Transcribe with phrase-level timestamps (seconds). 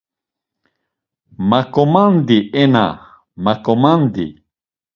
[1.49, 2.85] Maǩomandi Ena,
[3.43, 4.27] maǩomandi.